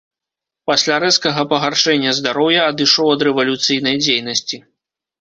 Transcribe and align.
Пасля 0.71 0.95
рэзкага 1.03 1.41
пагаршэння 1.53 2.15
здароўя 2.23 2.67
адышоў 2.73 3.15
ад 3.15 3.21
рэвалюцыйнай 3.31 3.95
дзейнасці. 4.09 4.57